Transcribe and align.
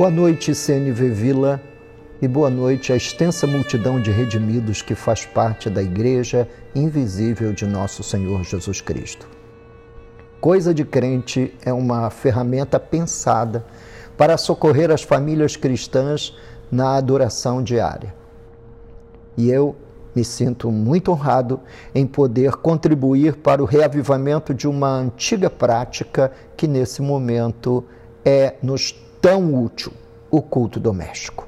Boa 0.00 0.10
noite, 0.10 0.54
CNV 0.54 1.10
Vila, 1.10 1.60
e 2.22 2.26
boa 2.26 2.48
noite 2.48 2.90
à 2.90 2.96
extensa 2.96 3.46
multidão 3.46 4.00
de 4.00 4.10
redimidos 4.10 4.80
que 4.80 4.94
faz 4.94 5.26
parte 5.26 5.68
da 5.68 5.82
Igreja 5.82 6.48
Invisível 6.74 7.52
de 7.52 7.66
Nosso 7.66 8.02
Senhor 8.02 8.42
Jesus 8.42 8.80
Cristo. 8.80 9.28
Coisa 10.40 10.72
de 10.72 10.86
Crente 10.86 11.54
é 11.62 11.70
uma 11.70 12.08
ferramenta 12.08 12.80
pensada 12.80 13.62
para 14.16 14.38
socorrer 14.38 14.90
as 14.90 15.02
famílias 15.02 15.54
cristãs 15.54 16.34
na 16.72 16.96
adoração 16.96 17.62
diária. 17.62 18.14
E 19.36 19.50
eu 19.50 19.76
me 20.16 20.24
sinto 20.24 20.72
muito 20.72 21.12
honrado 21.12 21.60
em 21.94 22.06
poder 22.06 22.52
contribuir 22.52 23.36
para 23.36 23.62
o 23.62 23.66
reavivamento 23.66 24.54
de 24.54 24.66
uma 24.66 24.88
antiga 24.88 25.50
prática 25.50 26.32
que 26.56 26.66
nesse 26.66 27.02
momento 27.02 27.84
é 28.24 28.54
nos 28.62 29.09
tão 29.20 29.54
útil 29.62 29.92
o 30.30 30.40
culto 30.40 30.78
doméstico. 30.78 31.46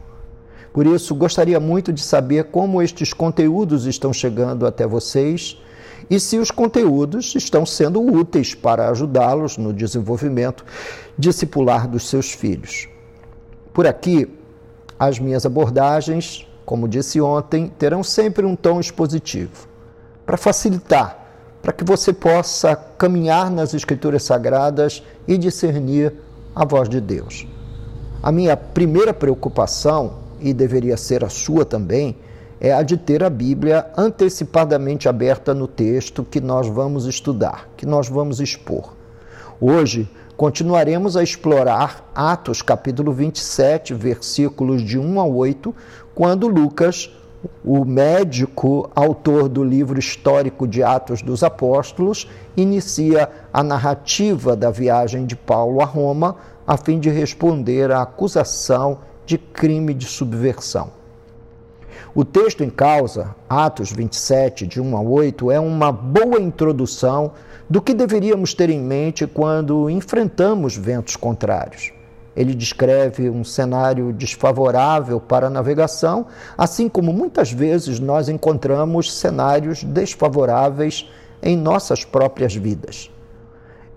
Por 0.72 0.86
isso, 0.86 1.14
gostaria 1.14 1.60
muito 1.60 1.92
de 1.92 2.02
saber 2.02 2.44
como 2.44 2.82
estes 2.82 3.12
conteúdos 3.12 3.86
estão 3.86 4.12
chegando 4.12 4.66
até 4.66 4.86
vocês 4.86 5.60
e 6.08 6.18
se 6.18 6.38
os 6.38 6.50
conteúdos 6.50 7.34
estão 7.34 7.64
sendo 7.64 8.00
úteis 8.00 8.54
para 8.54 8.88
ajudá-los 8.88 9.58
no 9.58 9.72
desenvolvimento 9.72 10.64
discipular 11.16 11.86
dos 11.86 12.08
seus 12.08 12.32
filhos. 12.32 12.88
Por 13.72 13.86
aqui, 13.86 14.28
as 14.98 15.18
minhas 15.18 15.44
abordagens, 15.44 16.46
como 16.64 16.88
disse 16.88 17.20
ontem, 17.20 17.70
terão 17.78 18.02
sempre 18.02 18.46
um 18.46 18.56
tom 18.56 18.80
expositivo, 18.80 19.68
para 20.24 20.36
facilitar, 20.36 21.18
para 21.60 21.72
que 21.72 21.84
você 21.84 22.12
possa 22.12 22.74
caminhar 22.74 23.50
nas 23.50 23.74
Escrituras 23.74 24.22
Sagradas 24.22 25.02
e 25.26 25.36
discernir 25.36 26.12
a 26.54 26.64
voz 26.64 26.88
de 26.88 27.00
Deus. 27.00 27.46
A 28.22 28.30
minha 28.30 28.56
primeira 28.56 29.12
preocupação, 29.12 30.12
e 30.40 30.54
deveria 30.54 30.96
ser 30.96 31.24
a 31.24 31.28
sua 31.28 31.64
também, 31.64 32.16
é 32.60 32.72
a 32.72 32.80
de 32.80 32.96
ter 32.96 33.24
a 33.24 33.28
Bíblia 33.28 33.84
antecipadamente 33.96 35.08
aberta 35.08 35.52
no 35.52 35.66
texto 35.66 36.22
que 36.22 36.40
nós 36.40 36.68
vamos 36.68 37.06
estudar, 37.06 37.68
que 37.76 37.84
nós 37.84 38.08
vamos 38.08 38.38
expor. 38.38 38.92
Hoje, 39.60 40.08
continuaremos 40.36 41.16
a 41.16 41.22
explorar 41.24 42.12
Atos 42.14 42.62
capítulo 42.62 43.12
27, 43.12 43.92
versículos 43.92 44.82
de 44.82 45.00
1 45.00 45.20
a 45.20 45.24
8, 45.24 45.74
quando 46.14 46.46
Lucas, 46.46 47.10
o 47.64 47.84
médico 47.84 48.88
autor 48.94 49.48
do 49.48 49.64
livro 49.64 49.98
histórico 49.98 50.68
de 50.68 50.80
Atos 50.80 51.22
dos 51.22 51.42
Apóstolos, 51.42 52.28
inicia 52.56 53.28
a 53.52 53.64
narrativa 53.64 54.54
da 54.54 54.70
viagem 54.70 55.26
de 55.26 55.34
Paulo 55.34 55.80
a 55.80 55.84
Roma 55.84 56.36
a 56.66 56.76
fim 56.76 56.98
de 56.98 57.10
responder 57.10 57.90
à 57.90 58.02
acusação 58.02 58.98
de 59.26 59.38
crime 59.38 59.94
de 59.94 60.06
subversão. 60.06 60.90
O 62.14 62.24
texto 62.24 62.62
em 62.62 62.70
causa, 62.70 63.34
Atos 63.48 63.90
27, 63.90 64.66
de 64.66 64.80
1 64.80 64.96
a 64.96 65.00
8, 65.00 65.50
é 65.50 65.58
uma 65.58 65.90
boa 65.90 66.40
introdução 66.40 67.32
do 67.68 67.80
que 67.80 67.94
deveríamos 67.94 68.52
ter 68.52 68.68
em 68.68 68.80
mente 68.80 69.26
quando 69.26 69.88
enfrentamos 69.88 70.76
ventos 70.76 71.16
contrários. 71.16 71.92
Ele 72.36 72.54
descreve 72.54 73.28
um 73.28 73.44
cenário 73.44 74.12
desfavorável 74.12 75.20
para 75.20 75.46
a 75.46 75.50
navegação, 75.50 76.26
assim 76.56 76.88
como 76.88 77.12
muitas 77.12 77.50
vezes 77.50 77.98
nós 77.98 78.28
encontramos 78.28 79.12
cenários 79.12 79.82
desfavoráveis 79.82 81.08
em 81.42 81.56
nossas 81.56 82.04
próprias 82.04 82.54
vidas 82.54 83.10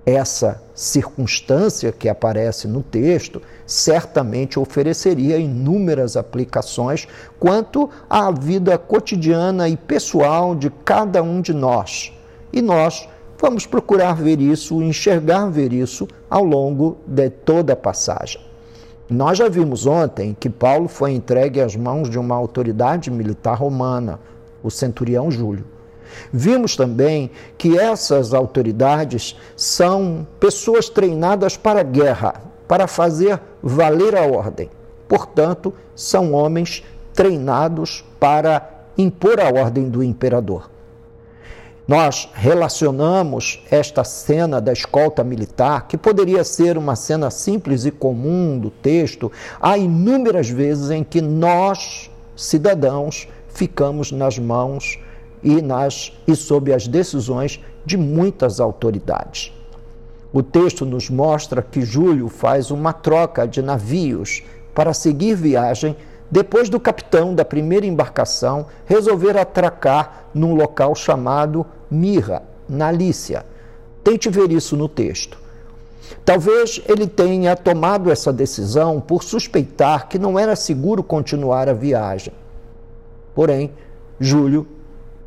essa 0.06 0.62
circunstância 0.74 1.92
que 1.92 2.08
aparece 2.08 2.68
no 2.68 2.84
texto 2.84 3.42
certamente 3.66 4.60
ofereceria 4.60 5.38
inúmeras 5.38 6.16
aplicações 6.16 7.08
quanto 7.40 7.90
à 8.08 8.32
vida 8.32 8.78
cotidiana 8.78 9.68
e 9.68 9.76
pessoal 9.76 10.54
de 10.54 10.70
cada 10.70 11.24
um 11.24 11.42
de 11.42 11.54
nós. 11.54 12.14
E 12.54 12.62
nós 12.62 13.10
vamos 13.40 13.66
procurar 13.66 14.14
ver 14.14 14.40
isso, 14.40 14.82
enxergar 14.84 15.50
ver 15.50 15.74
isso 15.74 16.08
ao 16.30 16.44
longo 16.44 16.98
de 17.08 17.30
toda 17.30 17.74
a 17.74 17.78
passagem. 17.78 18.40
Nós 19.10 19.38
já 19.38 19.50
vimos 19.50 19.86
ontem 19.86 20.36
que 20.40 20.50
Paulo 20.50 20.88
foi 20.88 21.12
entregue 21.14 21.62
às 21.62 21.76
mãos 21.76 22.10
de 22.10 22.20
uma 22.20 22.36
autoridade 22.36 23.10
militar 23.10 23.56
romana, 23.56 24.20
o 24.64 24.70
centurião 24.70 25.30
Júlio. 25.30 25.75
Vimos 26.32 26.76
também 26.76 27.32
que 27.58 27.78
essas 27.78 28.34
autoridades 28.34 29.36
são 29.56 30.28
pessoas 30.40 30.90
treinadas 30.90 31.58
para 31.58 31.82
a 31.82 31.84
guerra, 31.84 32.42
para 32.68 32.88
fazer 32.88 33.40
valer 33.62 34.16
a 34.16 34.24
ordem. 34.24 34.70
Portanto, 35.08 35.74
são 35.96 36.34
homens 36.34 36.84
treinados 37.14 38.04
para 38.20 38.70
impor 38.98 39.40
a 39.40 39.50
ordem 39.50 39.90
do 39.90 40.04
imperador. 40.04 40.70
Nós 41.88 42.28
relacionamos 42.34 43.64
esta 43.70 44.04
cena 44.04 44.60
da 44.60 44.74
escolta 44.74 45.24
militar, 45.24 45.88
que 45.88 45.96
poderia 45.96 46.44
ser 46.44 46.80
uma 46.80 46.96
cena 46.96 47.30
simples 47.30 47.86
e 47.86 47.92
comum 47.92 48.58
do 48.58 48.72
texto, 48.72 49.32
a 49.62 49.78
inúmeras 49.78 50.50
vezes 50.50 50.90
em 50.90 51.04
que 51.04 51.22
nós, 51.22 52.10
cidadãos, 52.36 53.28
ficamos 53.50 54.12
nas 54.12 54.40
mãos 54.40 55.00
e, 55.46 55.62
nas, 55.62 56.12
e 56.28 56.36
sob 56.36 56.74
as 56.74 56.88
decisões 56.88 57.64
de 57.86 57.96
muitas 57.96 58.60
autoridades. 58.60 59.54
O 60.34 60.42
texto 60.42 60.84
nos 60.86 61.10
mostra 61.10 61.62
que 61.62 61.82
Júlio 61.82 62.28
faz 62.28 62.72
uma 62.72 62.92
troca 62.92 63.48
de 63.48 63.62
navios 63.62 64.44
para 64.74 64.92
seguir 64.92 65.36
viagem 65.36 65.96
depois 66.30 66.68
do 66.68 66.80
capitão 66.80 67.36
da 67.36 67.46
primeira 67.46 67.86
embarcação 67.86 68.66
resolver 68.86 69.38
atracar 69.38 70.26
num 70.34 70.56
local 70.56 70.96
chamado 70.96 71.64
Mirra, 71.90 72.42
na 72.68 72.92
Lícia. 72.92 73.46
Tente 74.04 74.30
ver 74.30 74.52
isso 74.52 74.76
no 74.76 74.90
texto. 74.90 75.38
Talvez 76.26 76.82
ele 76.88 77.08
tenha 77.08 77.56
tomado 77.56 78.12
essa 78.12 78.34
decisão 78.34 79.00
por 79.00 79.24
suspeitar 79.24 80.10
que 80.10 80.18
não 80.18 80.38
era 80.38 80.56
seguro 80.56 81.04
continuar 81.04 81.70
a 81.70 81.74
viagem. 81.74 82.34
Porém, 83.34 83.72
Júlio 84.20 84.68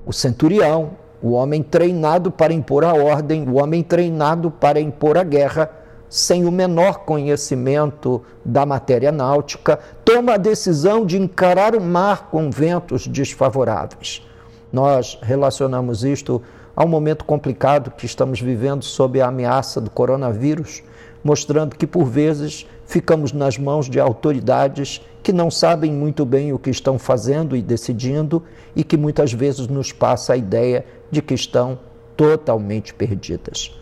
o 0.09 0.13
centurião, 0.13 0.93
o 1.21 1.33
homem 1.33 1.63
treinado 1.63 2.31
para 2.31 2.51
impor 2.51 2.83
a 2.83 2.95
ordem, 2.95 3.47
o 3.47 3.63
homem 3.63 3.83
treinado 3.83 4.51
para 4.51 4.81
impor 4.81 5.19
a 5.19 5.23
guerra, 5.23 5.71
sem 6.09 6.47
o 6.47 6.51
menor 6.51 7.01
conhecimento 7.01 8.23
da 8.43 8.65
matéria 8.65 9.13
náutica, 9.13 9.79
toma 10.07 10.33
a 10.33 10.39
decisão 10.39 11.05
de 11.05 11.19
encarar 11.19 11.77
o 11.77 11.81
mar 11.83 12.31
com 12.31 12.51
ventos 12.51 13.07
desfavoráveis. 13.07 14.27
Nós 14.73 15.19
relacionamos 15.21 16.03
isto 16.03 16.41
ao 16.75 16.89
momento 16.89 17.27
complicado 17.27 17.91
que 17.91 18.07
estamos 18.07 18.41
vivendo 18.41 18.87
sob 18.87 19.21
a 19.21 19.29
ameaça 19.29 19.79
do 19.79 19.91
coronavírus, 19.91 20.83
mostrando 21.23 21.77
que 21.77 21.87
por 21.87 22.07
vezes 22.07 22.67
ficamos 22.89 23.35
nas 23.35 23.59
mãos 23.59 23.89
de 23.89 24.01
autoridades 24.01 25.03
que 25.23 25.31
não 25.31 25.51
sabem 25.51 25.93
muito 25.93 26.25
bem 26.25 26.55
o 26.55 26.59
que 26.59 26.71
estão 26.71 26.99
fazendo 26.99 27.55
e 27.55 27.61
decidindo 27.61 28.43
e 28.75 28.83
que 28.83 28.97
muitas 28.97 29.31
vezes 29.31 29.69
nos 29.69 29.93
passa 29.93 30.33
a 30.33 30.37
ideia 30.39 30.87
de 31.11 31.21
que 31.21 31.35
estão 31.35 31.79
totalmente 32.17 32.95
perdidas. 32.95 33.79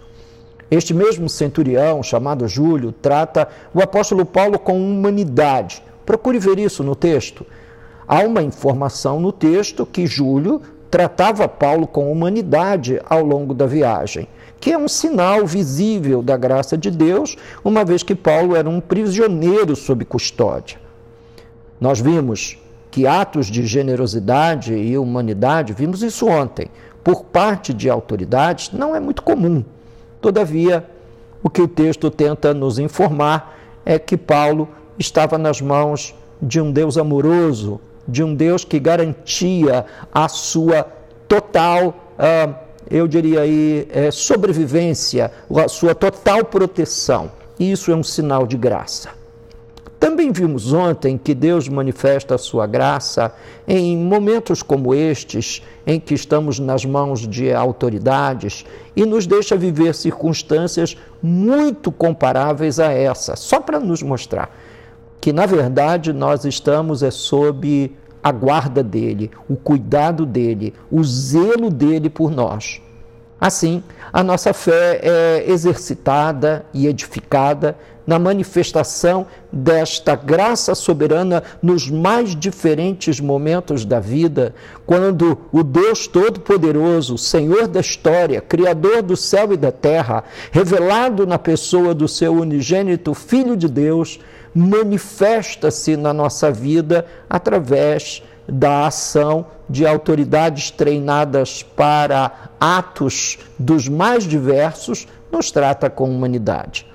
Este 0.69 0.93
mesmo 0.93 1.29
centurião, 1.29 2.03
chamado 2.03 2.49
Júlio, 2.49 2.91
trata 2.91 3.47
o 3.73 3.81
apóstolo 3.81 4.27
Paulo 4.27 4.59
com 4.59 4.77
humanidade. 4.77 5.85
Procure 6.05 6.41
ver 6.41 6.59
isso 6.59 6.83
no 6.83 6.97
texto. 6.97 7.47
Há 8.09 8.23
uma 8.23 8.43
informação 8.43 9.21
no 9.21 9.31
texto 9.31 9.87
que 9.87 10.05
Júlio 10.05 10.61
tratava 10.91 11.47
Paulo 11.47 11.87
com 11.87 12.11
humanidade 12.11 13.01
ao 13.09 13.25
longo 13.25 13.55
da 13.55 13.67
viagem 13.67 14.27
que 14.61 14.73
é 14.73 14.79
um 14.79 14.89
sinal 14.89 15.47
visível 15.47 16.23
da 16.23 16.37
graça 16.37 16.77
de 16.77 16.91
Deus, 16.91 17.37
uma 17.65 17.85
vez 17.85 18.03
que 18.03 18.15
Paulo 18.15 18.57
era 18.57 18.69
um 18.69 18.81
prisioneiro 18.81 19.77
sob 19.77 20.05
custódia. 20.05 20.79
Nós 21.81 22.01
vimos 22.01 22.59
que 22.91 23.07
atos 23.07 23.47
de 23.47 23.67
generosidade 23.67 24.75
e 24.75 24.97
humanidade, 24.97 25.73
vimos 25.73 26.03
isso 26.03 26.27
ontem, 26.27 26.69
por 27.05 27.25
parte 27.25 27.75
de 27.75 27.91
autoridades, 27.91 28.73
não 28.73 28.97
é 28.97 29.01
muito 29.01 29.23
comum. 29.23 29.63
Todavia, 30.21 30.85
o 31.43 31.51
que 31.51 31.61
o 31.61 31.69
texto 31.69 32.11
tenta 32.11 32.55
nos 32.55 32.79
informar 32.79 33.57
é 33.85 33.99
que 33.99 34.17
Paulo 34.17 34.69
estava 34.99 35.39
nas 35.39 35.61
mãos 35.61 36.15
de 36.41 36.61
um 36.61 36.73
Deus 36.73 36.99
amoroso, 36.99 37.81
de 38.09 38.25
um 38.25 38.35
Deus 38.35 38.65
que 38.65 38.81
garantia 38.81 39.85
a 40.13 40.29
sua 40.29 40.87
total 41.29 41.95
uh, 42.19 42.66
eu 42.91 43.07
diria 43.09 43.41
aí, 43.41 43.89
é, 43.91 44.11
sobrevivência, 44.11 45.31
a 45.55 45.69
sua 45.69 45.95
total 45.95 46.45
proteção. 46.45 47.31
E 47.59 47.73
isso 47.73 47.91
é 47.91 47.95
um 47.95 48.03
sinal 48.03 48.47
de 48.47 48.57
graça. 48.57 49.11
Também 49.99 50.31
vimos 50.31 50.73
ontem 50.73 51.17
que 51.17 51.35
Deus 51.35 51.69
manifesta 51.69 52.35
a 52.35 52.39
sua 52.39 52.67
graça 52.67 53.33
em 53.67 53.97
momentos 53.97 54.63
como 54.63 54.95
estes, 54.95 55.63
em 55.87 55.99
que 55.99 56.15
estamos 56.15 56.59
nas 56.59 56.85
mãos 56.85 57.27
de 57.27 57.53
autoridades 57.53 58.65
e 58.95 59.07
nos 59.07 59.27
deixa 59.27 59.57
viver 59.57 59.95
circunstâncias 59.95 60.97
muito 61.23 61.91
comparáveis 61.91 62.79
a 62.79 62.93
essa, 62.93 63.37
só 63.37 63.59
para 63.59 63.81
nos 63.81 64.03
mostrar. 64.03 64.51
que 65.21 65.33
na 65.33 65.45
verdade 65.45 66.13
nós 66.13 66.45
estamos 66.45 67.03
é 67.03 67.11
sob 67.11 67.93
a 68.27 68.33
guarda 68.33 68.83
dele, 68.83 69.31
o 69.49 69.55
cuidado 69.55 70.27
dele, 70.27 70.75
o 70.91 71.05
zelo 71.05 71.71
dele 71.71 72.11
por 72.11 72.29
nós. 72.29 72.83
Assim, 73.41 73.85
a 74.13 74.21
nossa 74.21 74.53
fé 74.53 74.99
é 75.01 75.45
exercitada 75.47 76.67
e 76.75 76.89
edificada 76.89 77.79
na 78.05 78.19
manifestação 78.19 79.29
desta 79.53 80.17
graça 80.17 80.75
soberana 80.75 81.41
nos 81.63 81.89
mais 81.89 82.35
diferentes 82.35 83.21
momentos 83.21 83.85
da 83.85 84.01
vida, 84.01 84.57
quando 84.85 85.39
o 85.53 85.63
Deus 85.63 86.09
Todo-Poderoso, 86.09 87.17
Senhor 87.17 87.69
da 87.69 87.79
história, 87.79 88.41
Criador 88.41 89.03
do 89.03 89.17
céu 89.17 89.53
e 89.53 89.57
da 89.57 89.71
terra, 89.71 90.25
revelado 90.51 91.25
na 91.29 91.39
pessoa 91.39 91.95
do 91.95 92.09
seu 92.09 92.33
unigênito 92.33 93.15
Filho 93.15 93.57
de 93.57 93.69
Deus, 93.69 94.19
manifesta-se 94.57 95.99
na 95.99 96.15
nossa 96.15 96.51
vida 96.51 97.05
através 97.29 98.23
da 98.49 98.87
ação 98.87 99.47
de 99.69 99.87
autoridades 99.87 100.71
treinadas 100.71 101.63
para 101.63 102.51
atos 102.59 103.39
dos 103.59 103.87
mais 103.87 104.25
diversos, 104.25 105.07
nos 105.31 105.51
trata 105.51 105.91
com 105.91 106.09
humanidade. 106.09 106.87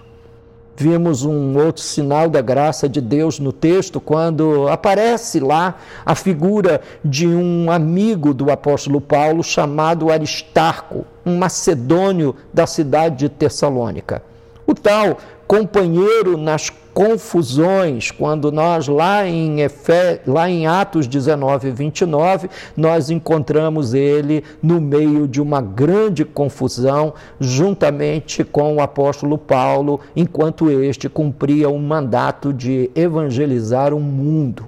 Vimos 0.75 1.23
um 1.23 1.55
outro 1.63 1.83
sinal 1.83 2.27
da 2.27 2.41
graça 2.41 2.89
de 2.89 2.99
Deus 2.99 3.37
no 3.37 3.51
texto, 3.51 4.01
quando 4.01 4.67
aparece 4.67 5.39
lá 5.39 5.75
a 6.03 6.15
figura 6.15 6.81
de 7.05 7.27
um 7.27 7.69
amigo 7.69 8.33
do 8.33 8.49
apóstolo 8.49 8.99
Paulo 8.99 9.43
chamado 9.43 10.09
Aristarco, 10.09 11.05
um 11.23 11.37
macedônio 11.37 12.35
da 12.51 12.65
cidade 12.65 13.17
de 13.17 13.29
Tessalônica. 13.29 14.30
O 14.65 14.73
tal 14.73 15.17
companheiro 15.47 16.37
nas 16.37 16.69
confusões, 16.93 18.11
quando 18.11 18.51
nós 18.51 18.87
lá 18.87 19.27
em, 19.27 19.61
Efe, 19.61 20.21
lá 20.25 20.49
em 20.49 20.67
Atos 20.67 21.07
19, 21.07 21.71
29, 21.71 22.49
nós 22.75 23.09
encontramos 23.09 23.93
ele 23.93 24.43
no 24.61 24.79
meio 24.79 25.27
de 25.27 25.41
uma 25.41 25.61
grande 25.61 26.23
confusão, 26.23 27.13
juntamente 27.39 28.43
com 28.43 28.75
o 28.75 28.81
apóstolo 28.81 29.37
Paulo, 29.37 29.99
enquanto 30.15 30.69
este 30.69 31.09
cumpria 31.09 31.69
o 31.69 31.75
um 31.75 31.79
mandato 31.79 32.53
de 32.53 32.89
evangelizar 32.95 33.93
o 33.93 33.99
mundo. 33.99 34.67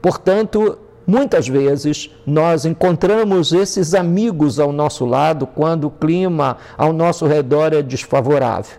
Portanto, 0.00 0.78
Muitas 1.12 1.46
vezes 1.46 2.08
nós 2.26 2.64
encontramos 2.64 3.52
esses 3.52 3.92
amigos 3.92 4.58
ao 4.58 4.72
nosso 4.72 5.04
lado 5.04 5.46
quando 5.46 5.88
o 5.88 5.90
clima 5.90 6.56
ao 6.74 6.90
nosso 6.90 7.26
redor 7.26 7.74
é 7.74 7.82
desfavorável. 7.82 8.78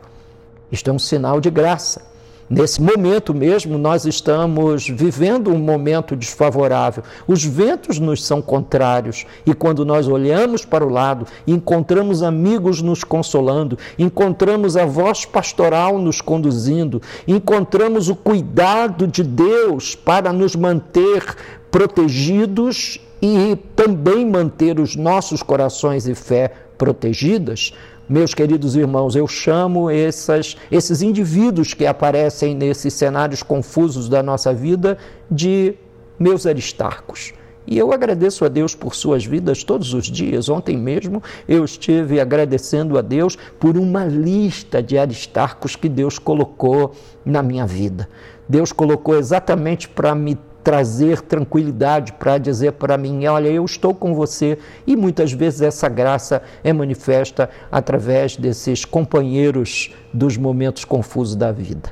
Isto 0.72 0.90
é 0.90 0.94
um 0.94 0.98
sinal 0.98 1.40
de 1.40 1.52
graça. 1.52 2.02
Nesse 2.50 2.82
momento 2.82 3.36
mesmo, 3.36 3.78
nós 3.78 4.06
estamos 4.06 4.90
vivendo 4.90 5.52
um 5.52 5.60
momento 5.60 6.16
desfavorável. 6.16 7.04
Os 7.28 7.44
ventos 7.46 8.00
nos 8.00 8.26
são 8.26 8.42
contrários 8.42 9.28
e 9.46 9.54
quando 9.54 9.86
nós 9.86 10.08
olhamos 10.08 10.66
para 10.66 10.84
o 10.84 10.90
lado, 10.90 11.28
encontramos 11.46 12.24
amigos 12.24 12.82
nos 12.82 13.04
consolando, 13.04 13.78
encontramos 13.98 14.76
a 14.76 14.86
voz 14.86 15.24
pastoral 15.24 16.00
nos 16.00 16.20
conduzindo, 16.20 17.00
encontramos 17.28 18.10
o 18.10 18.16
cuidado 18.16 19.06
de 19.06 19.22
Deus 19.22 19.94
para 19.94 20.34
nos 20.34 20.56
manter 20.56 21.24
protegidos 21.74 23.02
e 23.20 23.58
também 23.76 24.30
manter 24.30 24.80
os 24.80 24.96
nossos 24.96 25.42
corações 25.42 26.08
e 26.08 26.14
fé 26.14 26.54
protegidas 26.78 27.74
meus 28.08 28.34
queridos 28.34 28.76
irmãos, 28.76 29.16
eu 29.16 29.28
chamo 29.28 29.90
essas, 29.90 30.58
esses 30.70 31.02
indivíduos 31.02 31.74
que 31.74 31.86
aparecem 31.86 32.54
nesses 32.54 32.94
cenários 32.94 33.42
confusos 33.42 34.10
da 34.10 34.22
nossa 34.22 34.54
vida 34.54 34.98
de 35.32 35.74
meus 36.20 36.46
aristarcos. 36.46 37.34
E 37.66 37.78
eu 37.78 37.94
agradeço 37.94 38.44
a 38.44 38.50
Deus 38.50 38.76
por 38.76 38.94
suas 38.94 39.26
vidas 39.26 39.64
todos 39.64 39.94
os 39.94 40.08
dias. 40.08 40.50
Ontem 40.50 40.78
mesmo 40.78 41.24
eu 41.48 41.64
estive 41.64 42.20
agradecendo 42.20 42.98
a 42.98 43.02
Deus 43.02 43.38
por 43.58 43.78
uma 43.78 44.04
lista 44.04 44.84
de 44.84 44.98
aristarcos 44.98 45.78
que 45.78 45.88
Deus 45.88 46.20
colocou 46.20 46.94
na 47.26 47.42
minha 47.42 47.66
vida. 47.66 48.10
Deus 48.50 48.74
colocou 48.74 49.18
exatamente 49.18 49.88
para 49.88 50.14
me 50.14 50.38
trazer 50.64 51.22
tranquilidade 51.22 52.14
para 52.14 52.38
dizer 52.38 52.74
para 52.74 52.98
mim: 52.98 53.26
olha, 53.26 53.50
eu 53.50 53.66
estou 53.66 53.94
com 53.94 54.16
você. 54.16 54.58
E 54.88 54.96
muitas 54.96 55.32
vezes 55.32 55.62
essa 55.62 55.90
graça 55.90 56.42
é 56.64 56.72
manifesta 56.72 57.50
através 57.72 58.38
desses 58.38 58.86
companheiros 58.86 59.94
dos 60.14 60.38
momentos 60.38 60.86
confusos 60.86 61.36
da 61.36 61.52
vida. 61.52 61.92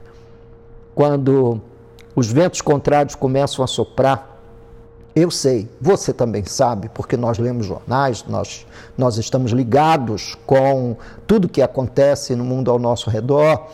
Quando 0.96 1.62
os 2.16 2.32
ventos 2.32 2.62
contrários 2.62 3.16
começam 3.16 3.64
a 3.64 3.68
soprar, 3.68 4.31
eu 5.14 5.30
sei, 5.30 5.68
você 5.80 6.14
também 6.14 6.46
sabe, 6.46 6.90
porque 6.94 7.18
nós 7.18 7.38
lemos 7.38 7.66
jornais, 7.66 8.24
nós, 8.30 8.66
nós 8.98 9.18
estamos 9.18 9.52
ligados 9.52 10.38
com 10.46 10.96
tudo 11.28 11.50
que 11.50 11.62
acontece 11.62 12.34
no 12.34 12.46
mundo 12.46 12.72
ao 12.72 12.80
nosso 12.80 13.10
redor. 13.10 13.68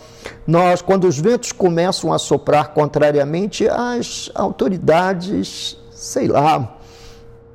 Nós, 0.48 0.82
quando 0.82 1.08
os 1.08 1.20
ventos 1.20 1.52
começam 1.52 2.12
a 2.12 2.18
soprar 2.18 2.74
contrariamente, 2.74 3.68
as 3.70 4.32
autoridades, 4.34 5.78
sei 5.92 6.28
lá, 6.28 6.78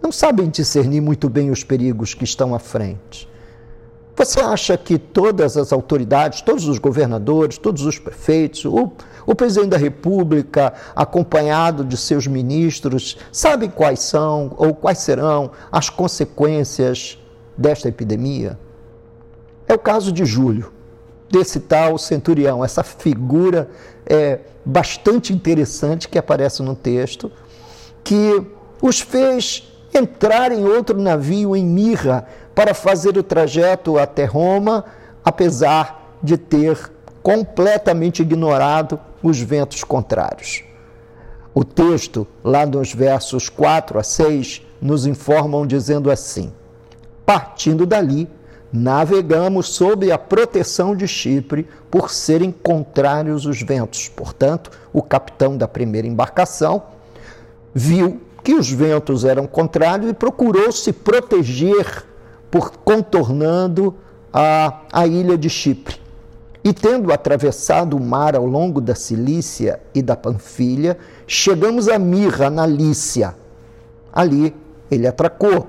não 0.00 0.12
sabem 0.12 0.48
discernir 0.48 1.00
muito 1.00 1.28
bem 1.28 1.50
os 1.50 1.64
perigos 1.64 2.14
que 2.14 2.24
estão 2.24 2.54
à 2.54 2.60
frente. 2.60 3.28
Você 4.24 4.40
acha 4.40 4.76
que 4.76 4.98
todas 4.98 5.56
as 5.56 5.72
autoridades, 5.72 6.40
todos 6.42 6.68
os 6.68 6.78
governadores, 6.78 7.58
todos 7.58 7.84
os 7.84 7.98
prefeitos, 7.98 8.64
o 8.64 8.92
o 9.26 9.34
presidente 9.34 9.70
da 9.70 9.76
República, 9.76 10.72
acompanhado 10.94 11.84
de 11.84 11.96
seus 11.96 12.26
ministros, 12.26 13.16
sabem 13.30 13.70
quais 13.70 14.00
são 14.00 14.52
ou 14.56 14.74
quais 14.74 14.98
serão 14.98 15.52
as 15.70 15.88
consequências 15.88 17.18
desta 17.56 17.88
epidemia? 17.88 18.58
É 19.68 19.74
o 19.74 19.78
caso 19.78 20.12
de 20.12 20.24
Júlio, 20.24 20.72
desse 21.30 21.60
tal 21.60 21.96
centurião, 21.98 22.64
essa 22.64 22.82
figura 22.82 23.70
é, 24.04 24.40
bastante 24.64 25.32
interessante 25.32 26.08
que 26.08 26.18
aparece 26.18 26.62
no 26.62 26.74
texto, 26.74 27.30
que 28.02 28.44
os 28.80 29.00
fez 29.00 29.68
entrar 29.94 30.50
em 30.52 30.64
outro 30.64 30.98
navio 30.98 31.54
em 31.54 31.64
Mirra 31.64 32.26
para 32.54 32.74
fazer 32.74 33.16
o 33.16 33.22
trajeto 33.22 33.98
até 33.98 34.24
Roma, 34.24 34.84
apesar 35.24 36.16
de 36.22 36.36
ter 36.36 36.90
completamente 37.22 38.22
ignorado 38.22 38.98
os 39.22 39.40
ventos 39.40 39.84
contrários. 39.84 40.64
O 41.54 41.64
texto, 41.64 42.26
lá 42.42 42.64
nos 42.64 42.94
versos 42.94 43.48
4 43.48 43.98
a 43.98 44.02
6, 44.02 44.62
nos 44.80 45.06
informam 45.06 45.66
dizendo 45.66 46.10
assim: 46.10 46.52
Partindo 47.26 47.86
dali, 47.86 48.28
navegamos 48.72 49.68
sob 49.68 50.10
a 50.10 50.16
proteção 50.16 50.96
de 50.96 51.06
Chipre 51.06 51.68
por 51.90 52.10
serem 52.10 52.50
contrários 52.50 53.44
os 53.44 53.60
ventos. 53.62 54.08
Portanto, 54.08 54.70
o 54.92 55.02
capitão 55.02 55.56
da 55.56 55.68
primeira 55.68 56.08
embarcação 56.08 56.82
viu 57.74 58.20
que 58.42 58.54
os 58.54 58.70
ventos 58.70 59.24
eram 59.24 59.46
contrários 59.46 60.10
e 60.10 60.14
procurou 60.14 60.72
se 60.72 60.92
proteger 60.92 62.04
por 62.52 62.70
contornando 62.84 63.96
a, 64.30 64.82
a 64.92 65.06
ilha 65.06 65.38
de 65.38 65.48
Chipre. 65.48 65.96
E 66.62 66.72
tendo 66.72 67.10
atravessado 67.10 67.96
o 67.96 68.00
mar 68.00 68.36
ao 68.36 68.44
longo 68.44 68.78
da 68.78 68.94
Cilícia 68.94 69.80
e 69.94 70.02
da 70.02 70.14
Panfilha, 70.14 70.98
chegamos 71.26 71.88
a 71.88 71.98
Mirra, 71.98 72.50
na 72.50 72.66
Lícia. 72.66 73.34
Ali 74.12 74.54
ele 74.90 75.06
atracou. 75.06 75.66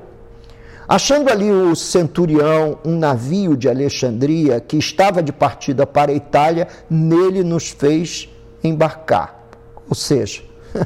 Achando 0.85 1.29
ali 1.29 1.49
o 1.49 1.73
centurião 1.73 2.77
um 2.83 2.97
navio 2.97 3.55
de 3.55 3.69
Alexandria 3.69 4.59
que 4.59 4.75
estava 4.77 5.23
de 5.23 5.31
partida 5.31 5.87
para 5.87 6.11
a 6.11 6.15
Itália, 6.15 6.67
nele 6.89 7.43
nos 7.43 7.69
fez 7.69 8.27
embarcar. 8.61 9.47
Ou 9.89 9.95
seja, 9.95 10.41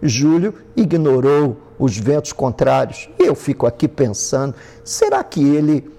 Júlio 0.00 0.54
ignorou 0.76 1.56
os 1.84 1.98
ventos 1.98 2.32
contrários. 2.32 3.08
Eu 3.18 3.34
fico 3.34 3.66
aqui 3.66 3.88
pensando, 3.88 4.54
será 4.84 5.22
que 5.24 5.42
ele. 5.42 5.90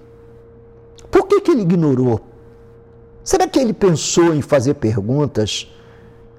Por 1.12 1.28
que, 1.28 1.42
que 1.42 1.52
ele 1.52 1.62
ignorou? 1.62 2.22
Será 3.24 3.48
que 3.48 3.60
ele 3.60 3.74
pensou 3.74 4.34
em 4.34 4.42
fazer 4.42 4.75
perguntas 4.75 5.72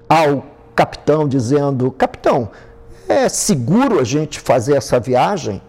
ao 0.09 0.45
capitão, 0.75 1.27
dizendo: 1.27 1.91
Capitão, 1.91 2.49
é 3.07 3.29
seguro 3.29 3.99
a 3.99 4.03
gente 4.03 4.39
fazer 4.39 4.75
essa 4.75 4.99
viagem? 4.99 5.61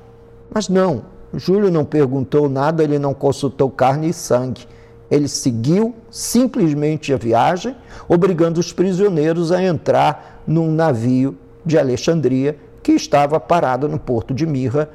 Mas 0.52 0.68
não, 0.68 1.04
Júlio 1.34 1.70
não 1.70 1.84
perguntou 1.84 2.48
nada, 2.48 2.82
ele 2.82 2.98
não 2.98 3.12
consultou 3.12 3.70
carne 3.70 4.08
e 4.08 4.12
sangue. 4.12 4.66
Ele 5.10 5.28
seguiu 5.28 5.94
simplesmente 6.10 7.12
a 7.12 7.16
viagem, 7.16 7.76
obrigando 8.08 8.58
os 8.58 8.72
prisioneiros 8.72 9.52
a 9.52 9.62
entrar 9.62 10.42
num 10.46 10.72
navio 10.72 11.36
de 11.64 11.78
Alexandria 11.78 12.58
que 12.86 12.92
estava 12.92 13.40
parado 13.40 13.88
no 13.88 13.98
porto 13.98 14.32
de 14.32 14.46
Mirra, 14.46 14.88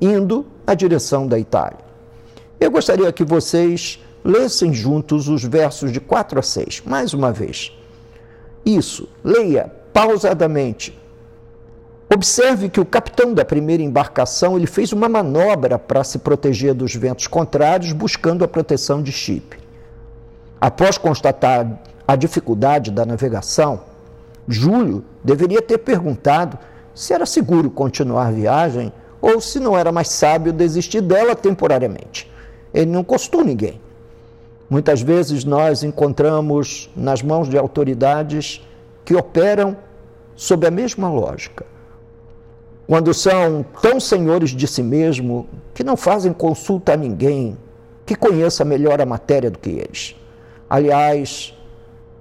indo 0.00 0.44
na 0.66 0.74
direção 0.74 1.24
da 1.24 1.38
Itália. 1.38 1.78
Eu 2.58 2.68
gostaria 2.68 3.12
que 3.12 3.22
vocês 3.22 4.02
lessem 4.24 4.74
juntos 4.74 5.28
os 5.28 5.44
versos 5.44 5.92
de 5.92 6.00
4 6.00 6.40
a 6.40 6.42
6, 6.42 6.82
mais 6.84 7.14
uma 7.14 7.30
vez. 7.30 7.72
isso, 8.66 9.08
leia 9.22 9.72
pausadamente. 9.92 10.98
Observe 12.12 12.68
que 12.68 12.80
o 12.80 12.84
capitão 12.84 13.32
da 13.32 13.44
primeira 13.44 13.84
embarcação 13.84 14.56
ele 14.56 14.66
fez 14.66 14.92
uma 14.92 15.08
manobra 15.08 15.78
para 15.78 16.02
se 16.02 16.18
proteger 16.18 16.74
dos 16.74 16.92
ventos 16.96 17.28
contrários, 17.28 17.92
buscando 17.92 18.44
a 18.44 18.48
proteção 18.48 19.00
de 19.00 19.12
Chipre. 19.12 19.60
Após 20.60 20.98
constatar 20.98 21.84
a 22.04 22.16
dificuldade 22.16 22.90
da 22.90 23.06
navegação, 23.06 23.82
Júlio 24.48 25.04
deveria 25.22 25.62
ter 25.62 25.78
perguntado 25.78 26.58
se 26.98 27.14
era 27.14 27.24
seguro 27.24 27.70
continuar 27.70 28.26
a 28.26 28.32
viagem 28.32 28.92
ou 29.20 29.40
se 29.40 29.60
não 29.60 29.78
era 29.78 29.92
mais 29.92 30.08
sábio 30.08 30.52
desistir 30.52 31.00
dela 31.00 31.36
temporariamente. 31.36 32.28
Ele 32.74 32.90
não 32.90 33.04
custou 33.04 33.44
ninguém. 33.44 33.80
Muitas 34.68 35.00
vezes 35.00 35.44
nós 35.44 35.84
encontramos 35.84 36.90
nas 36.96 37.22
mãos 37.22 37.48
de 37.48 37.56
autoridades 37.56 38.60
que 39.04 39.14
operam 39.14 39.76
sob 40.34 40.66
a 40.66 40.72
mesma 40.72 41.08
lógica 41.08 41.64
quando 42.84 43.14
são 43.14 43.64
tão 43.80 44.00
senhores 44.00 44.50
de 44.50 44.66
si 44.66 44.82
mesmo 44.82 45.46
que 45.74 45.84
não 45.84 45.96
fazem 45.96 46.32
consulta 46.32 46.94
a 46.94 46.96
ninguém 46.96 47.56
que 48.04 48.16
conheça 48.16 48.64
melhor 48.64 49.00
a 49.00 49.06
matéria 49.06 49.52
do 49.52 49.58
que 49.58 49.70
eles. 49.70 50.16
Aliás, 50.68 51.54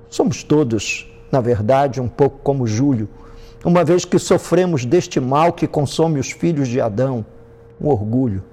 somos 0.08 0.44
todos, 0.44 1.12
na 1.32 1.42
verdade, 1.42 2.00
um 2.00 2.08
pouco 2.08 2.38
como 2.44 2.68
Júlio, 2.68 3.10
uma 3.64 3.84
vez 3.84 4.06
que 4.06 4.20
sofremos 4.20 4.86
deste 4.86 5.20
mal 5.20 5.52
que 5.54 5.68
consome 5.68 6.20
os 6.20 6.32
filhos 6.32 6.68
de 6.68 6.80
Adão, 6.80 7.26
o 7.80 7.90
orgulho. 7.90 8.44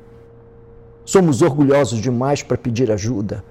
Somos 1.04 1.42
orgulhosos 1.42 2.00
demais 2.00 2.42
para 2.42 2.56
pedir 2.56 2.90
ajuda. 2.90 3.44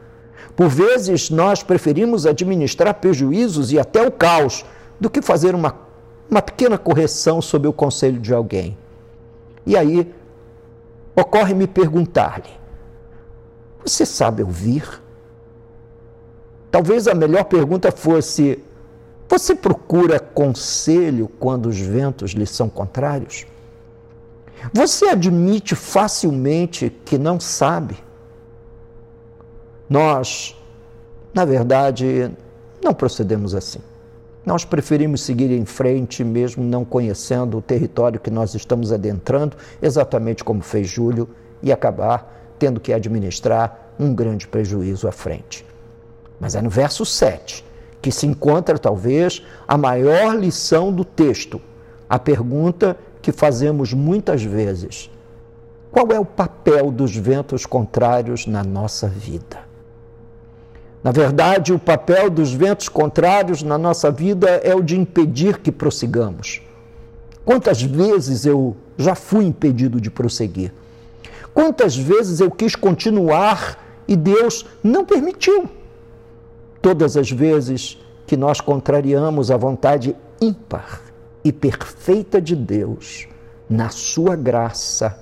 Por 0.55 0.67
vezes, 0.67 1.29
nós 1.29 1.63
preferimos 1.63 2.25
administrar 2.25 2.95
prejuízos 2.95 3.71
e 3.71 3.79
até 3.79 4.05
o 4.05 4.11
caos 4.11 4.65
do 4.99 5.09
que 5.09 5.21
fazer 5.21 5.55
uma 5.55 5.83
uma 6.29 6.41
pequena 6.41 6.77
correção 6.77 7.41
sob 7.41 7.67
o 7.67 7.73
conselho 7.73 8.19
de 8.19 8.33
alguém. 8.33 8.77
E 9.65 9.77
aí, 9.77 10.11
ocorre-me 11.15 11.67
perguntar-lhe: 11.67 12.49
Você 13.85 14.05
sabe 14.05 14.43
ouvir? 14.43 15.01
Talvez 16.71 17.07
a 17.07 17.13
melhor 17.13 17.43
pergunta 17.45 17.91
fosse: 17.91 18.59
Você 19.33 19.55
procura 19.55 20.19
conselho 20.19 21.27
quando 21.39 21.65
os 21.65 21.79
ventos 21.79 22.33
lhe 22.33 22.45
são 22.45 22.69
contrários? 22.69 23.47
Você 24.71 25.05
admite 25.05 25.73
facilmente 25.73 26.95
que 27.03 27.17
não 27.17 27.39
sabe? 27.39 27.97
Nós, 29.89 30.55
na 31.33 31.45
verdade, 31.45 32.29
não 32.79 32.93
procedemos 32.93 33.55
assim. 33.55 33.79
Nós 34.45 34.65
preferimos 34.65 35.21
seguir 35.21 35.49
em 35.49 35.65
frente, 35.65 36.23
mesmo 36.23 36.63
não 36.63 36.85
conhecendo 36.85 37.57
o 37.57 37.61
território 37.61 38.19
que 38.19 38.29
nós 38.29 38.53
estamos 38.53 38.91
adentrando, 38.91 39.57
exatamente 39.81 40.43
como 40.43 40.61
fez 40.61 40.87
Júlio, 40.87 41.27
e 41.59 41.71
acabar 41.71 42.55
tendo 42.59 42.79
que 42.79 42.93
administrar 42.93 43.95
um 43.99 44.13
grande 44.13 44.47
prejuízo 44.47 45.07
à 45.07 45.11
frente. 45.11 45.65
Mas 46.39 46.53
é 46.53 46.61
no 46.61 46.69
verso 46.69 47.03
7 47.03 47.72
que 48.03 48.11
se 48.11 48.27
encontra, 48.27 48.77
talvez, 48.77 49.41
a 49.65 49.77
maior 49.77 50.35
lição 50.35 50.91
do 50.91 51.05
texto, 51.05 51.61
a 52.09 52.19
pergunta 52.19 52.97
que 53.21 53.31
fazemos 53.31 53.93
muitas 53.93 54.43
vezes: 54.43 55.09
qual 55.89 56.11
é 56.11 56.19
o 56.19 56.25
papel 56.25 56.91
dos 56.91 57.15
ventos 57.15 57.65
contrários 57.65 58.45
na 58.45 58.61
nossa 58.61 59.07
vida? 59.07 59.61
Na 61.01 61.11
verdade, 61.11 61.71
o 61.71 61.79
papel 61.79 62.29
dos 62.29 62.53
ventos 62.53 62.89
contrários 62.89 63.63
na 63.63 63.77
nossa 63.77 64.11
vida 64.11 64.49
é 64.49 64.75
o 64.75 64.83
de 64.83 64.99
impedir 64.99 65.59
que 65.59 65.71
prossigamos. 65.71 66.61
Quantas 67.45 67.81
vezes 67.81 68.45
eu 68.45 68.75
já 68.97 69.15
fui 69.15 69.45
impedido 69.45 69.99
de 69.99 70.11
prosseguir? 70.11 70.73
Quantas 71.53 71.95
vezes 71.95 72.41
eu 72.41 72.51
quis 72.51 72.75
continuar 72.75 73.77
e 74.07 74.15
Deus 74.15 74.65
não 74.83 75.05
permitiu? 75.05 75.69
Todas 76.83 77.15
as 77.15 77.31
vezes 77.31 77.97
que 78.27 78.35
nós 78.35 78.59
contrariamos 78.59 79.49
a 79.49 79.55
vontade 79.55 80.13
ímpar 80.41 81.01
e 81.41 81.49
perfeita 81.49 82.41
de 82.41 82.57
Deus, 82.57 83.25
na 83.69 83.87
Sua 83.87 84.35
graça, 84.35 85.17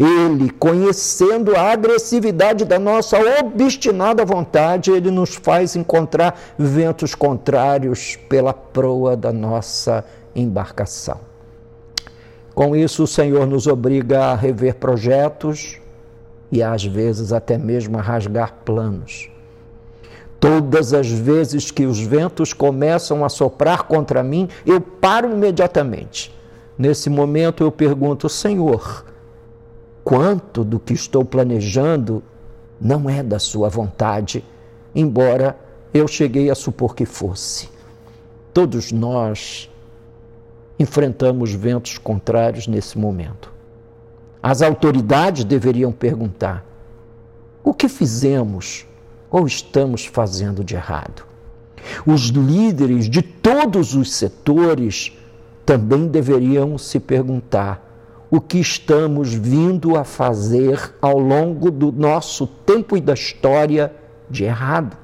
ele, 0.00 0.50
conhecendo 0.50 1.54
a 1.54 1.70
agressividade 1.70 2.64
da 2.64 2.76
nossa 2.76 3.18
obstinada 3.38 4.24
vontade, 4.24 4.90
ele 4.90 5.12
nos 5.12 5.36
faz 5.36 5.76
encontrar 5.76 6.36
ventos 6.58 7.14
contrários 7.14 8.16
pela 8.28 8.52
proa 8.52 9.16
da 9.16 9.32
nossa 9.32 10.04
embarcação. 10.34 11.20
Com 12.52 12.74
isso, 12.74 13.04
o 13.04 13.06
Senhor 13.06 13.46
nos 13.46 13.68
obriga 13.68 14.24
a 14.24 14.34
rever 14.34 14.74
projetos 14.74 15.78
e 16.50 16.64
às 16.64 16.84
vezes 16.84 17.32
até 17.32 17.56
mesmo 17.56 17.96
a 17.96 18.02
rasgar 18.02 18.54
planos. 18.64 19.35
Todas 20.38 20.92
as 20.92 21.08
vezes 21.08 21.70
que 21.70 21.86
os 21.86 22.00
ventos 22.00 22.52
começam 22.52 23.24
a 23.24 23.28
soprar 23.28 23.84
contra 23.84 24.22
mim, 24.22 24.48
eu 24.64 24.80
paro 24.80 25.32
imediatamente. 25.32 26.34
Nesse 26.78 27.08
momento 27.08 27.64
eu 27.64 27.72
pergunto, 27.72 28.28
Senhor, 28.28 29.04
quanto 30.04 30.62
do 30.62 30.78
que 30.78 30.92
estou 30.92 31.24
planejando 31.24 32.22
não 32.80 33.08
é 33.08 33.22
da 33.22 33.38
sua 33.38 33.68
vontade, 33.68 34.44
embora 34.94 35.58
eu 35.92 36.06
cheguei 36.06 36.50
a 36.50 36.54
supor 36.54 36.94
que 36.94 37.06
fosse. 37.06 37.70
Todos 38.52 38.92
nós 38.92 39.70
enfrentamos 40.78 41.52
ventos 41.52 41.96
contrários 41.96 42.66
nesse 42.66 42.98
momento. 42.98 43.50
As 44.42 44.60
autoridades 44.60 45.44
deveriam 45.44 45.90
perguntar: 45.90 46.64
o 47.64 47.72
que 47.72 47.88
fizemos 47.88 48.86
ou 49.30 49.46
estamos 49.46 50.06
fazendo 50.06 50.64
de 50.64 50.74
errado? 50.74 51.24
Os 52.06 52.28
líderes 52.28 53.08
de 53.08 53.22
todos 53.22 53.94
os 53.94 54.12
setores 54.12 55.12
também 55.64 56.06
deveriam 56.06 56.76
se 56.78 56.98
perguntar: 56.98 57.86
o 58.30 58.40
que 58.40 58.58
estamos 58.58 59.32
vindo 59.32 59.96
a 59.96 60.04
fazer 60.04 60.94
ao 61.00 61.18
longo 61.18 61.70
do 61.70 61.92
nosso 61.92 62.46
tempo 62.46 62.96
e 62.96 63.00
da 63.00 63.14
história 63.14 63.92
de 64.28 64.44
errado. 64.44 64.96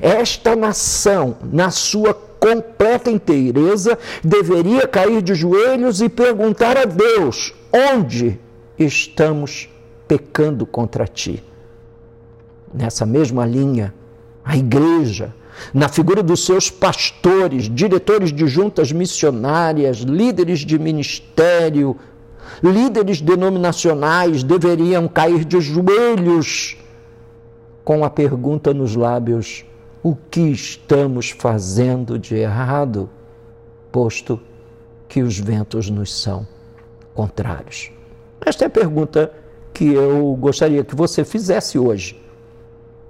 Esta 0.00 0.54
nação, 0.54 1.36
na 1.50 1.70
sua 1.70 2.12
completa 2.14 3.10
inteireza, 3.10 3.98
deveria 4.22 4.86
cair 4.86 5.22
de 5.22 5.34
joelhos 5.34 6.00
e 6.00 6.08
perguntar 6.08 6.76
a 6.76 6.84
Deus: 6.84 7.54
onde 7.72 8.38
estamos 8.78 9.68
pecando 10.06 10.66
contra 10.66 11.06
ti? 11.06 11.42
Nessa 12.72 13.04
mesma 13.04 13.44
linha, 13.44 13.92
a 14.44 14.56
igreja, 14.56 15.34
na 15.72 15.88
figura 15.88 16.22
dos 16.22 16.44
seus 16.44 16.70
pastores, 16.70 17.68
diretores 17.68 18.32
de 18.32 18.46
juntas 18.46 18.90
missionárias, 18.90 19.98
líderes 19.98 20.60
de 20.60 20.78
ministério, 20.78 21.96
líderes 22.62 23.20
denominacionais 23.20 24.42
deveriam 24.42 25.06
cair 25.06 25.44
de 25.44 25.60
joelhos 25.60 26.76
com 27.84 28.04
a 28.04 28.10
pergunta 28.10 28.72
nos 28.72 28.96
lábios: 28.96 29.64
o 30.02 30.16
que 30.16 30.40
estamos 30.40 31.30
fazendo 31.30 32.18
de 32.18 32.34
errado, 32.34 33.08
posto 33.90 34.40
que 35.08 35.22
os 35.22 35.38
ventos 35.38 35.90
nos 35.90 36.12
são 36.14 36.46
contrários? 37.14 37.90
Esta 38.44 38.64
é 38.64 38.66
a 38.66 38.70
pergunta 38.70 39.32
que 39.72 39.92
eu 39.92 40.36
gostaria 40.38 40.84
que 40.84 40.94
você 40.94 41.24
fizesse 41.24 41.78
hoje. 41.78 42.21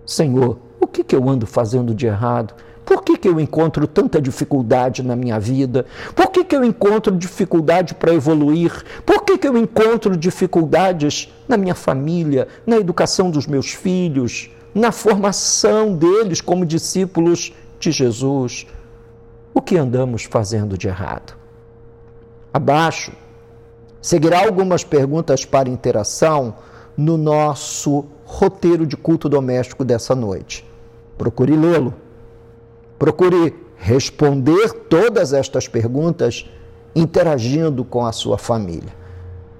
Senhor, 0.04 0.58
o 0.80 0.86
que, 0.86 1.04
que 1.04 1.14
eu 1.14 1.28
ando 1.28 1.46
fazendo 1.46 1.94
de 1.94 2.06
errado? 2.06 2.54
Por 2.84 3.02
que, 3.02 3.16
que 3.16 3.28
eu 3.28 3.38
encontro 3.38 3.86
tanta 3.86 4.20
dificuldade 4.20 5.02
na 5.02 5.14
minha 5.14 5.38
vida? 5.38 5.86
Por 6.14 6.28
que, 6.30 6.44
que 6.44 6.56
eu 6.56 6.64
encontro 6.64 7.16
dificuldade 7.16 7.94
para 7.94 8.12
evoluir? 8.12 8.84
Por 9.06 9.22
que, 9.22 9.38
que 9.38 9.46
eu 9.46 9.56
encontro 9.56 10.16
dificuldades 10.16 11.32
na 11.48 11.56
minha 11.56 11.74
família, 11.74 12.48
na 12.66 12.76
educação 12.76 13.30
dos 13.30 13.46
meus 13.46 13.72
filhos, 13.72 14.50
na 14.74 14.90
formação 14.90 15.94
deles 15.94 16.40
como 16.40 16.66
discípulos 16.66 17.52
de 17.78 17.92
Jesus? 17.92 18.66
O 19.54 19.62
que 19.62 19.76
andamos 19.76 20.24
fazendo 20.24 20.76
de 20.76 20.88
errado? 20.88 21.34
Abaixo, 22.52 23.12
seguirá 24.00 24.40
algumas 24.40 24.82
perguntas 24.82 25.44
para 25.44 25.68
interação 25.68 26.54
no 26.96 27.16
nosso 27.16 28.04
roteiro 28.24 28.86
de 28.86 28.96
culto 28.96 29.28
doméstico 29.28 29.84
dessa 29.84 30.14
noite. 30.14 30.64
Procure 31.16 31.56
lê-lo. 31.56 31.94
Procure 32.98 33.54
responder 33.76 34.72
todas 34.88 35.32
estas 35.32 35.66
perguntas 35.66 36.48
interagindo 36.94 37.84
com 37.84 38.06
a 38.06 38.12
sua 38.12 38.38
família. 38.38 39.00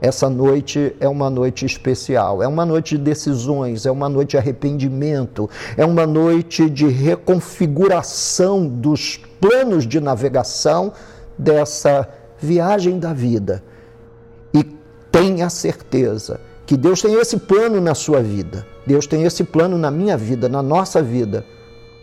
essa 0.01 0.29
noite 0.29 0.97
é 0.99 1.09
uma 1.09 1.31
noite 1.31 1.65
especial, 1.65 2.43
é 2.43 2.49
uma 2.49 2.67
noite 2.67 2.99
de 2.99 3.05
decisões, 3.05 3.87
é 3.87 3.91
uma 3.91 4.09
noite 4.09 4.31
de 4.31 4.37
arrependimento, 4.37 5.49
é 5.77 5.85
uma 5.85 6.05
noite 6.05 6.69
de 6.69 6.89
reconfiguração 6.89 8.67
dos 8.67 9.17
planos 9.41 9.87
de 9.87 10.01
navegação 10.01 10.93
dessa 11.39 12.09
viagem 12.37 12.99
da 12.99 13.13
vida. 13.13 13.63
E 14.53 14.65
tenha 15.13 15.49
certeza 15.49 16.41
que 16.67 16.77
Deus 16.77 17.03
tem 17.03 17.15
esse 17.15 17.37
plano 17.37 17.81
na 17.81 17.95
sua 17.95 18.23
vida, 18.23 18.67
Deus 18.87 19.07
tem 19.07 19.25
esse 19.25 19.45
plano 19.45 19.77
na 19.77 19.91
minha 19.91 20.17
vida, 20.17 20.49
na 20.49 20.63
nossa 20.63 21.03
vida, 21.03 21.45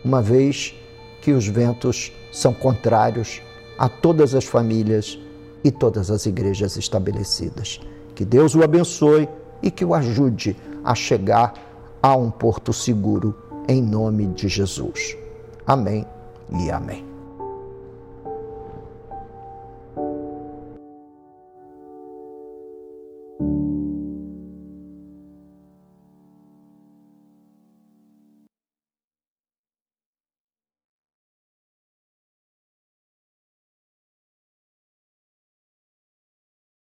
uma 0.04 0.22
vez 0.22 0.74
que 1.20 1.32
os 1.32 1.46
ventos 1.46 2.12
são 2.32 2.52
contrários 2.52 3.42
a 3.78 3.88
todas 3.88 4.34
as 4.34 4.44
famílias 4.44 5.18
e 5.62 5.70
todas 5.70 6.10
as 6.10 6.26
igrejas 6.26 6.76
estabelecidas. 6.76 7.80
Que 8.14 8.24
Deus 8.24 8.54
o 8.54 8.62
abençoe 8.62 9.28
e 9.62 9.70
que 9.70 9.84
o 9.84 9.94
ajude 9.94 10.56
a 10.84 10.94
chegar 10.94 11.54
a 12.02 12.16
um 12.16 12.30
porto 12.30 12.72
seguro, 12.72 13.34
em 13.68 13.82
nome 13.82 14.26
de 14.26 14.48
Jesus. 14.48 15.16
Amém 15.66 16.06
e 16.50 16.70
amém. 16.70 17.09